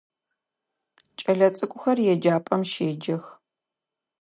[1.19, 3.23] Кӏэлэцӏыкӏухэр еджапӏэм щеджэх.